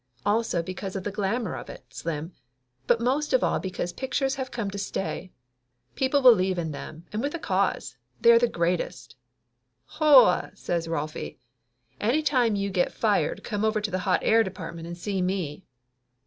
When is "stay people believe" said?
4.79-6.57